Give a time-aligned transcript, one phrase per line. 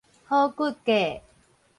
[0.25, 1.21] 好骨骼